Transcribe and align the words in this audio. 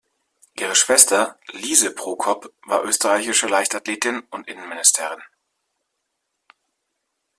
Ihre 0.59 0.73
Schwester 0.73 1.37
Liese 1.51 1.93
Prokop 1.93 2.51
war 2.65 2.83
österreichische 2.85 3.45
Leichtathletin 3.45 4.21
und 4.31 4.47
Innenministerin. 4.47 5.21